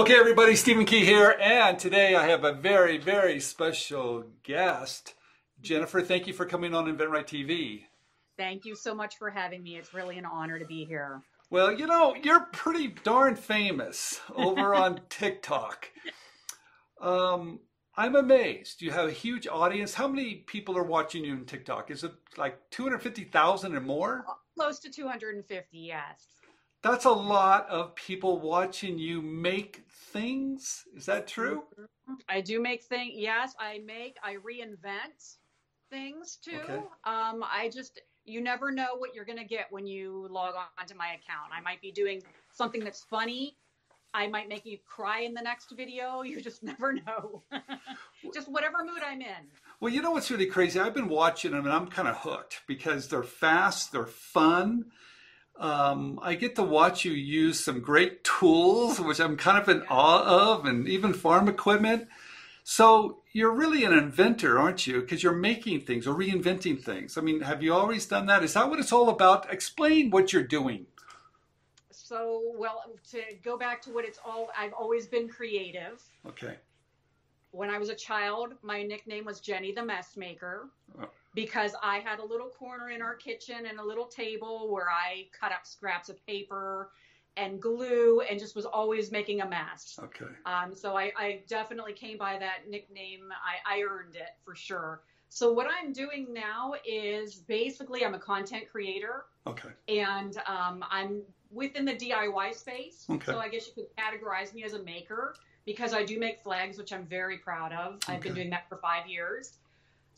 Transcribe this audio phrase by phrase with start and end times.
[0.00, 5.12] Okay, everybody, Stephen Key here, and today I have a very, very special guest.
[5.60, 7.82] Jennifer, thank you for coming on InventRight TV.
[8.38, 9.76] Thank you so much for having me.
[9.76, 11.20] It's really an honor to be here.
[11.50, 15.90] Well, you know, you're pretty darn famous over on TikTok.
[16.98, 17.60] Um,
[17.94, 18.80] I'm amazed.
[18.80, 19.92] You have a huge audience.
[19.92, 21.90] How many people are watching you on TikTok?
[21.90, 24.24] Is it like 250,000 or more?
[24.56, 26.39] Close to 250, yes.
[26.82, 30.84] That's a lot of people watching you make things.
[30.96, 31.64] Is that true?
[32.28, 33.12] I do make things.
[33.16, 35.36] Yes, I make, I reinvent
[35.90, 36.58] things too.
[36.64, 36.76] Okay.
[37.04, 40.86] Um, I just, you never know what you're going to get when you log on
[40.86, 41.52] to my account.
[41.54, 42.22] I might be doing
[42.52, 43.56] something that's funny.
[44.14, 46.22] I might make you cry in the next video.
[46.30, 47.42] You just never know.
[48.34, 49.50] just whatever mood I'm in.
[49.80, 50.80] Well, you know what's really crazy?
[50.80, 54.86] I've been watching them and I'm kind of hooked because they're fast, they're fun
[55.60, 59.82] um, I get to watch you use some great tools, which I'm kind of in
[59.90, 62.08] awe of, and even farm equipment.
[62.64, 65.02] So you're really an inventor, aren't you?
[65.02, 67.18] Because you're making things or reinventing things.
[67.18, 68.42] I mean, have you always done that?
[68.42, 69.52] Is that what it's all about?
[69.52, 70.86] Explain what you're doing.
[71.90, 76.02] So, well, to go back to what it's all, I've always been creative.
[76.26, 76.56] Okay.
[77.50, 80.70] When I was a child, my nickname was Jenny the Mess Maker.
[80.98, 81.08] Oh
[81.40, 85.28] because I had a little corner in our kitchen and a little table where I
[85.38, 86.90] cut up scraps of paper
[87.38, 89.98] and glue and just was always making a mess.
[90.02, 90.26] Okay.
[90.44, 93.30] Um, so I, I definitely came by that nickname.
[93.32, 95.00] I, I earned it for sure.
[95.30, 99.24] So what I'm doing now is basically I'm a content creator.
[99.46, 99.70] Okay.
[99.88, 103.06] And um, I'm within the DIY space.
[103.08, 103.32] Okay.
[103.32, 106.76] So I guess you could categorize me as a maker because I do make flags,
[106.76, 107.94] which I'm very proud of.
[107.94, 108.12] Okay.
[108.12, 109.56] I've been doing that for five years.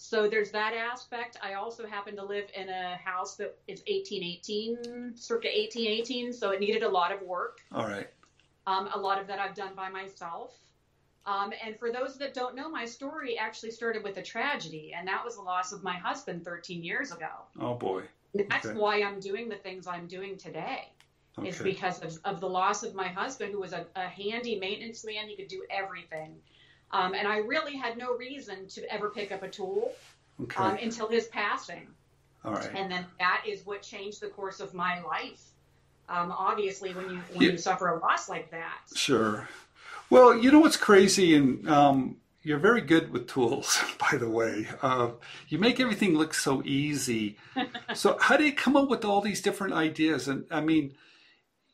[0.03, 1.39] So there's that aspect.
[1.41, 6.59] I also happen to live in a house that is 1818, circa 1818, so it
[6.59, 7.61] needed a lot of work.
[7.73, 8.09] All right.
[8.67, 10.59] Um, a lot of that I've done by myself.
[11.25, 15.07] Um, and for those that don't know, my story actually started with a tragedy, and
[15.07, 17.31] that was the loss of my husband 13 years ago.
[17.61, 18.03] Oh boy.
[18.35, 20.89] That's why I'm doing the things I'm doing today.
[21.39, 21.49] Okay.
[21.49, 25.05] Is because of, of the loss of my husband, who was a, a handy maintenance
[25.05, 25.29] man.
[25.29, 26.35] He could do everything.
[26.93, 29.93] Um, and I really had no reason to ever pick up a tool
[30.43, 30.63] okay.
[30.63, 31.89] um, until his passing.
[32.45, 32.71] All right.
[32.75, 35.43] And then that is what changed the course of my life.
[36.09, 37.53] Um, obviously, when you when yeah.
[37.53, 38.81] you suffer a loss like that.
[38.95, 39.49] Sure.
[40.11, 44.67] Well, you know what's crazy, and um, you're very good with tools, by the way.
[44.83, 45.13] Uh,
[45.49, 47.39] you make everything look so easy.
[47.95, 50.29] so, how do you come up with all these different ideas?
[50.29, 50.95] And I mean,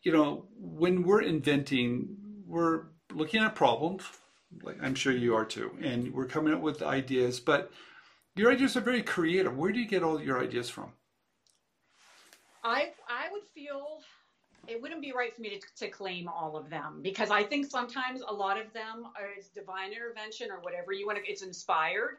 [0.03, 4.05] you know, when we're inventing, we're looking at problems,
[4.63, 7.41] like I'm sure you are too, and we're coming up with ideas.
[7.41, 7.71] But
[8.37, 9.57] your ideas are very creative.
[9.57, 10.93] Where do you get all your ideas from?
[12.65, 14.03] I I would feel
[14.67, 17.71] it wouldn't be right for me to, to claim all of them because I think
[17.71, 21.31] sometimes a lot of them are divine intervention or whatever you want to.
[21.31, 22.19] It's inspired.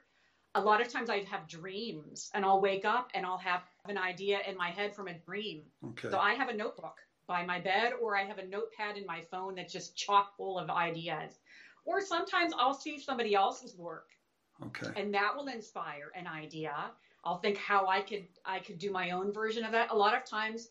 [0.56, 4.00] A lot of times I have dreams and I'll wake up and I'll have an
[4.00, 5.62] idea in my head from a dream.
[5.90, 6.10] Okay.
[6.10, 6.98] So I have a notebook
[7.28, 10.58] by my bed or I have a notepad in my phone that's just chock full
[10.58, 11.38] of ideas.
[11.86, 14.10] Or sometimes I'll see somebody else's work.
[14.66, 14.90] Okay.
[15.02, 16.74] And that will inspire an idea.
[17.24, 19.92] I'll think how I could I could do my own version of that.
[19.92, 20.70] A lot of times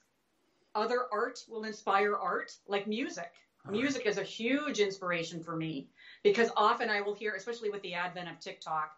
[0.74, 3.32] other art will inspire art, like music.
[3.66, 4.10] All music right.
[4.10, 5.88] is a huge inspiration for me
[6.22, 8.92] because often I will hear, especially with the advent of TikTok,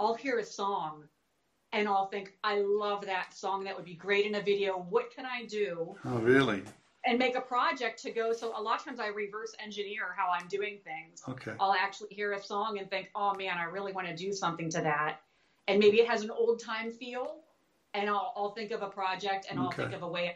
[0.00, 1.04] I'll hear a song
[1.72, 3.64] and I'll think, I love that song.
[3.64, 4.86] That would be great in a video.
[4.88, 5.96] What can I do?
[6.04, 6.62] Oh, really?
[7.06, 8.32] And make a project to go.
[8.32, 11.22] So a lot of times I reverse engineer how I'm doing things.
[11.28, 11.52] Okay.
[11.60, 14.68] I'll actually hear a song and think, oh man, I really want to do something
[14.70, 15.20] to that.
[15.68, 17.42] And maybe it has an old time feel.
[17.94, 20.34] And I'll, I'll think of a project and I'll think of a way of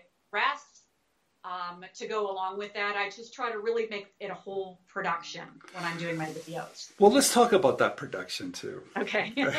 [1.45, 2.97] um, to go along with that.
[2.97, 6.93] I just try to really make it a whole production when I'm doing my videos.
[6.99, 8.83] Well, let's talk about that production too.
[8.97, 9.33] Okay.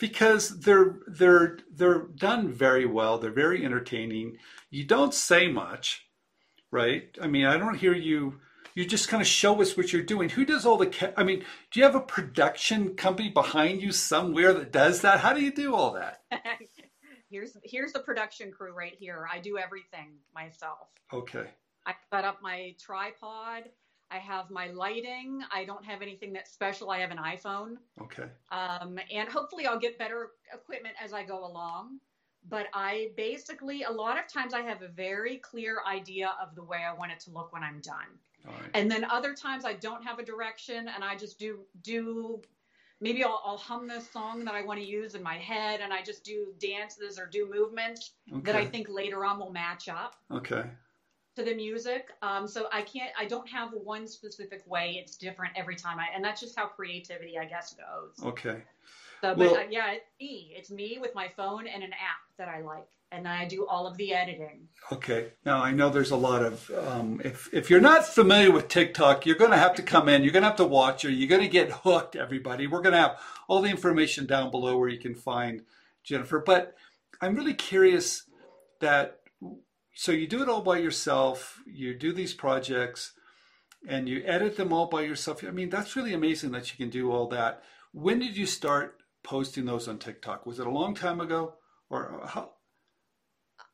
[0.00, 3.18] because they're they're they're done very well.
[3.18, 4.38] They're very entertaining.
[4.70, 6.06] You don't say much,
[6.70, 7.08] right?
[7.20, 8.40] I mean, I don't hear you.
[8.74, 10.28] You just kind of show us what you're doing.
[10.28, 10.86] Who does all the?
[10.86, 15.20] Ca- I mean, do you have a production company behind you somewhere that does that?
[15.20, 16.20] How do you do all that?
[17.30, 19.28] here's here's the production crew right here.
[19.32, 20.88] I do everything myself.
[21.12, 21.46] Okay.
[21.86, 23.64] I set up my tripod.
[24.10, 25.42] I have my lighting.
[25.52, 26.90] I don't have anything that's special.
[26.90, 27.76] I have an iPhone.
[28.00, 28.24] Okay.
[28.50, 31.98] Um, and hopefully I'll get better equipment as I go along.
[32.48, 36.62] But I basically, a lot of times I have a very clear idea of the
[36.62, 38.06] way I want it to look when I'm done.
[38.46, 38.70] Right.
[38.72, 42.40] And then other times I don't have a direction and I just do, do,
[43.00, 45.92] maybe I'll, I'll hum this song that I want to use in my head and
[45.92, 48.40] I just do dances or do movements okay.
[48.44, 50.16] that I think later on will match up.
[50.32, 50.64] Okay.
[51.36, 52.08] to the music.
[52.22, 54.98] Um, so I can't, I don't have one specific way.
[55.00, 55.98] It's different every time.
[55.98, 58.26] I, and that's just how creativity, I guess, goes.
[58.26, 58.62] Okay.
[59.20, 60.52] So, but uh, yeah, it's me.
[60.56, 63.86] It's me with my phone and an app that I like, and I do all
[63.86, 64.68] of the editing.
[64.90, 65.32] Okay.
[65.44, 66.70] Now I know there's a lot of.
[66.70, 70.22] Um, if if you're not familiar with TikTok, you're going to have to come in.
[70.22, 71.10] You're going to have to watch her.
[71.10, 72.16] You're going to get hooked.
[72.16, 72.66] Everybody.
[72.66, 73.18] We're going to have
[73.48, 75.62] all the information down below where you can find
[76.04, 76.42] Jennifer.
[76.44, 76.74] But
[77.20, 78.24] I'm really curious
[78.80, 79.20] that.
[79.94, 81.60] So you do it all by yourself.
[81.66, 83.12] You do these projects,
[83.88, 85.42] and you edit them all by yourself.
[85.44, 87.62] I mean, that's really amazing that you can do all that.
[87.92, 90.46] When did you start posting those on TikTok?
[90.46, 91.54] Was it a long time ago,
[91.90, 92.50] or uh, how?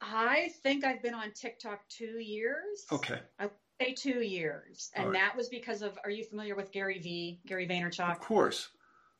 [0.00, 2.84] I think I've been on TikTok two years.
[2.92, 3.20] Okay.
[3.38, 3.48] I
[3.80, 5.14] say two years, and right.
[5.14, 5.98] that was because of.
[6.04, 7.40] Are you familiar with Gary V?
[7.46, 8.10] Gary Vaynerchuk.
[8.10, 8.68] Of course.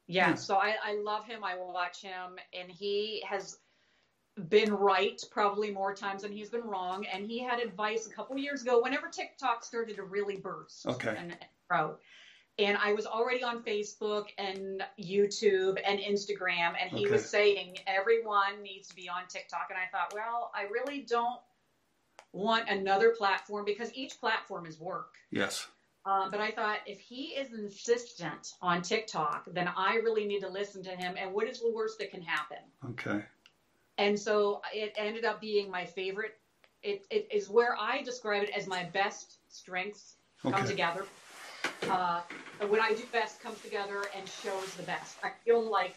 [0.07, 0.35] Yeah, yeah.
[0.35, 1.43] So I, I love him.
[1.43, 3.59] I will watch him, and he has
[4.49, 7.07] been right probably more times than he's been wrong.
[7.07, 10.87] And he had advice a couple years ago, whenever TikTok started to really burst.
[10.87, 11.15] Okay.
[11.17, 11.37] And
[11.69, 11.97] grow
[12.59, 17.11] and I was already on Facebook and YouTube and Instagram, and he okay.
[17.11, 19.69] was saying everyone needs to be on TikTok.
[19.71, 21.41] And I thought, well, I really don't
[22.33, 25.15] want another platform because each platform is work.
[25.31, 25.67] Yes.
[26.07, 30.49] Um, but I thought if he is insistent on TikTok, then I really need to
[30.49, 31.15] listen to him.
[31.19, 32.59] And what is the worst that can happen?
[32.91, 33.25] Okay.
[33.97, 36.37] And so it ended up being my favorite.
[36.83, 40.55] It, it is where I describe it as my best strengths okay.
[40.55, 41.07] come together
[41.91, 42.21] uh,
[42.69, 45.17] what I do best comes together and shows the best.
[45.23, 45.97] I feel like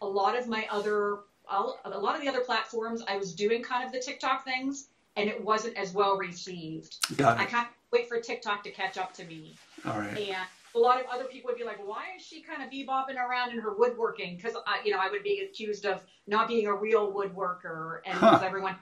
[0.00, 1.18] a lot of my other,
[1.50, 5.28] a lot of the other platforms, I was doing kind of the TikTok things, and
[5.28, 7.16] it wasn't as well received.
[7.16, 7.42] Got it.
[7.42, 9.56] I can't wait for TikTok to catch up to me.
[9.84, 10.16] All right.
[10.18, 10.36] And
[10.74, 13.52] a lot of other people would be like, "Why is she kind of bebopping around
[13.52, 14.54] in her woodworking?" Because
[14.84, 18.40] you know, I would be accused of not being a real woodworker, and huh.
[18.44, 18.76] everyone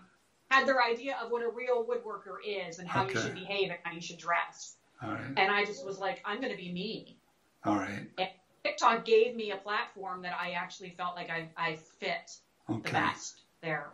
[0.50, 3.14] had their idea of what a real woodworker is and how okay.
[3.14, 4.76] you should behave and how you should dress.
[5.00, 7.18] And I just was like, I'm going to be me.
[7.64, 8.06] All right.
[8.18, 8.28] And
[8.64, 12.36] TikTok gave me a platform that I actually felt like I, I fit
[12.70, 12.80] okay.
[12.82, 13.90] the best there.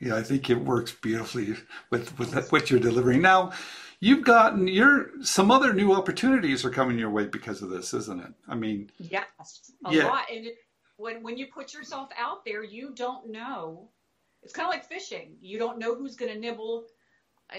[0.00, 1.54] Yeah, I think it works beautifully
[1.90, 3.22] with, with what you're delivering.
[3.22, 3.52] Now,
[4.00, 8.20] you've gotten your some other new opportunities are coming your way because of this, isn't
[8.20, 8.32] it?
[8.48, 9.24] I mean, yes,
[9.86, 10.08] a yeah.
[10.08, 10.24] lot.
[10.30, 10.56] And it,
[10.96, 13.88] when when you put yourself out there, you don't know.
[14.42, 15.36] It's kind of like fishing.
[15.40, 16.86] You don't know who's going to nibble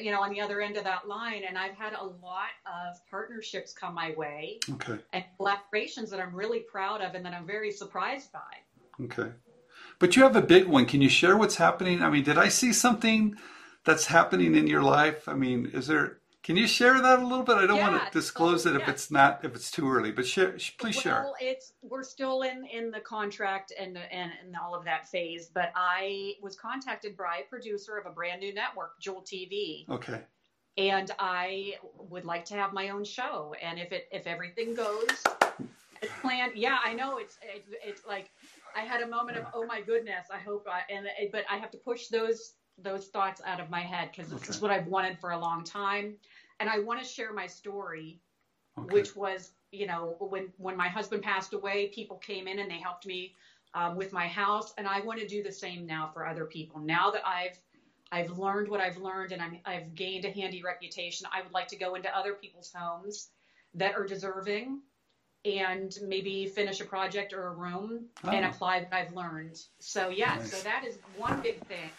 [0.01, 1.43] you know, on the other end of that line.
[1.47, 4.97] And I've had a lot of partnerships come my way okay.
[5.13, 9.03] and collaborations that I'm really proud of and that I'm very surprised by.
[9.05, 9.31] Okay.
[9.99, 10.85] But you have a big one.
[10.85, 12.01] Can you share what's happening?
[12.01, 13.35] I mean, did I see something
[13.85, 15.27] that's happening in your life?
[15.27, 17.55] I mean, is there can you share that a little bit?
[17.55, 20.11] I don't yeah, want to disclose so, it if it's not if it's too early,
[20.11, 21.21] but share, please well, share.
[21.23, 25.49] Well, it's we're still in in the contract and and and all of that phase.
[25.53, 29.87] But I was contacted by a producer of a brand new network, Jewel TV.
[29.89, 30.19] Okay.
[30.77, 35.23] And I would like to have my own show, and if it if everything goes
[36.01, 38.31] as planned, yeah, I know it's it's, it's like
[38.75, 41.71] I had a moment of oh my goodness, I hope I and but I have
[41.71, 44.49] to push those those thoughts out of my head because this okay.
[44.49, 46.15] is what I've wanted for a long time
[46.59, 48.19] and I want to share my story,
[48.77, 48.93] okay.
[48.93, 52.79] which was, you know, when when my husband passed away, people came in and they
[52.79, 53.35] helped me
[53.73, 56.79] um, with my house, and I want to do the same now for other people.
[56.79, 57.59] Now that I've
[58.11, 61.67] I've learned what I've learned and I'm, I've gained a handy reputation, I would like
[61.69, 63.29] to go into other people's homes
[63.73, 64.81] that are deserving
[65.45, 68.29] and maybe finish a project or a room oh.
[68.29, 69.59] and apply what I've learned.
[69.79, 70.51] So yeah, nice.
[70.51, 71.89] so that is one big thing.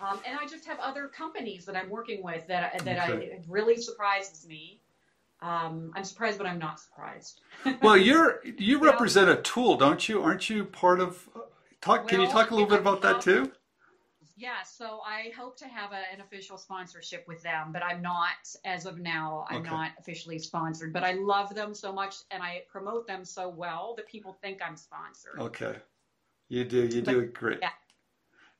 [0.00, 3.30] Um, and I just have other companies that I'm working with that that okay.
[3.30, 4.80] I, it really surprises me.
[5.40, 7.40] Um, I'm surprised, but I'm not surprised.
[7.82, 10.22] well, you're you represent a tool, don't you?
[10.22, 11.28] Aren't you part of?
[11.80, 12.00] Talk.
[12.00, 13.52] Well, can you talk a little bit about that too?
[14.36, 18.36] Yeah, so I hope to have a, an official sponsorship with them, but I'm not
[18.64, 19.44] as of now.
[19.50, 19.70] I'm okay.
[19.70, 23.94] not officially sponsored, but I love them so much and I promote them so well
[23.96, 25.40] that people think I'm sponsored.
[25.40, 25.74] Okay,
[26.48, 26.86] you do.
[26.86, 27.58] You but, do it great.
[27.62, 27.70] Yeah.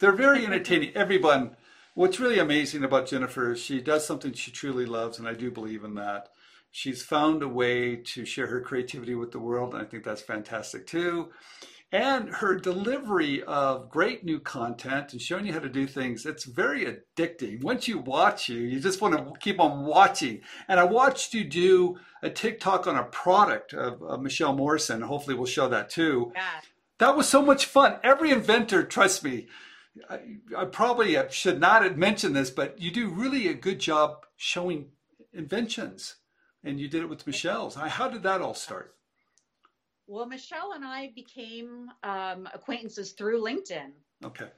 [0.00, 0.92] They're very entertaining.
[0.94, 1.56] Everyone,
[1.94, 5.50] what's really amazing about Jennifer is she does something she truly loves, and I do
[5.50, 6.28] believe in that.
[6.70, 10.22] She's found a way to share her creativity with the world, and I think that's
[10.22, 11.30] fantastic too.
[11.90, 16.44] And her delivery of great new content and showing you how to do things, it's
[16.44, 17.62] very addicting.
[17.64, 20.42] Once you watch you, you just want to keep on watching.
[20.68, 25.00] And I watched you do a TikTok on a product of, of Michelle Morrison.
[25.00, 26.30] Hopefully, we'll show that too.
[26.36, 26.60] Yeah.
[26.98, 27.96] That was so much fun.
[28.04, 29.46] Every inventor, trust me,
[30.08, 30.20] I,
[30.56, 34.90] I probably should not have mentioned this, but you do really a good job showing
[35.32, 36.16] inventions,
[36.64, 37.74] and you did it with Michelle's.
[37.74, 38.94] How did that all start?
[40.06, 43.90] Well, Michelle and I became um, acquaintances through LinkedIn.
[44.24, 44.48] Okay.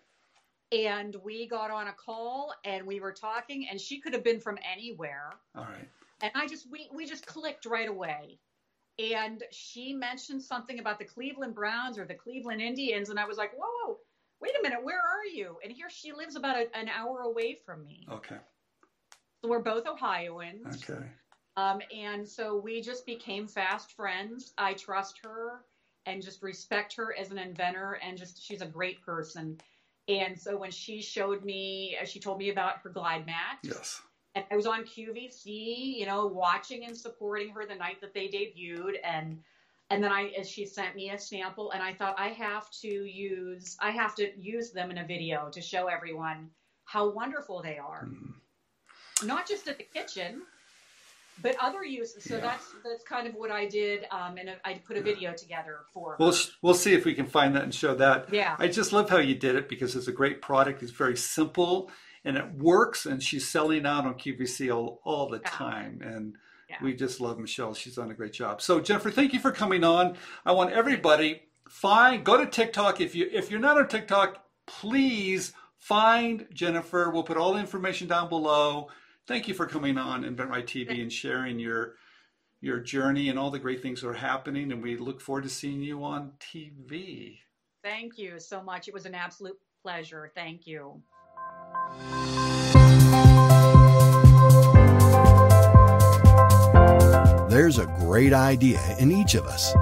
[0.73, 4.41] and we got on a call and we were talking and she could have been
[4.41, 5.89] from anywhere All right.
[6.23, 8.39] and i just we, we just clicked right away
[8.99, 13.37] and she mentioned something about the cleveland browns or the cleveland indians and i was
[13.37, 13.97] like whoa whoa
[14.41, 15.57] wait a minute where are you?
[15.63, 18.07] And here she lives about a, an hour away from me.
[18.11, 18.37] Okay.
[19.43, 20.83] so we're both ohioans.
[20.89, 21.05] Okay.
[21.57, 24.53] um, and so we just became fast friends.
[24.59, 25.61] I trust her
[26.07, 29.59] and just respect her as an inventor and just she's a great person.
[30.09, 34.01] And so when she showed me uh, she told me about her glide mat Yes.
[34.35, 35.45] and I was on QVC,
[35.99, 39.39] you know, watching and supporting her the night that they debuted, and
[39.91, 42.89] and then I, as she sent me a sample, and I thought I have to
[42.89, 46.51] use, I have to use them in a video to show everyone
[46.85, 48.35] how wonderful they are, Mhm.
[49.27, 50.43] not just at the kitchen,
[51.43, 52.23] but other uses.
[52.25, 52.41] So Yeah.
[52.43, 56.17] that's that's kind of what I did, um, and I put a video together for.
[56.21, 56.39] We'll her.
[56.63, 58.33] we'll see if we can find that and show that.
[58.33, 58.57] Yeah.
[58.59, 60.83] I just love how you did it because it's a great product.
[60.83, 61.91] It's very simple
[62.25, 63.07] and it works.
[63.07, 65.49] And she's selling out on QVC all, all the Yeah.
[65.51, 66.01] time.
[66.03, 66.37] And
[66.71, 66.77] Yeah.
[66.83, 67.75] we just love Michelle.
[67.75, 68.63] She's done a great job.
[68.63, 70.17] So Jennifer, thank you for coming on.
[70.47, 73.01] I want everybody find go to TikTok.
[73.01, 77.11] If you if you're not on TikTok, please find Jennifer.
[77.11, 78.89] We'll put all the information down below.
[79.27, 81.95] Thank you for coming on InventRight TV and sharing your
[82.61, 84.71] your journey and all the great things that are happening.
[84.71, 87.39] And we look forward to seeing you on TV.
[87.83, 88.89] Thank you so much.
[88.89, 90.31] It was an absolute pleasure.
[90.35, 91.03] Thank you.
[97.61, 99.75] There's a great idea in each of us.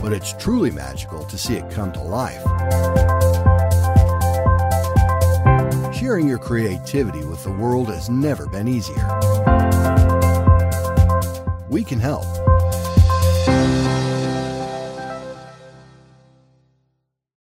[0.00, 2.40] But it's truly magical to see it come to life.
[5.92, 9.04] Sharing your creativity with the world has never been easier.
[11.68, 12.39] We can help.